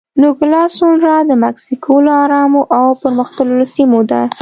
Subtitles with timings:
[0.21, 4.21] نوګالس سونورا د مکسیکو له ارامو او پرمختللو سیمو ده.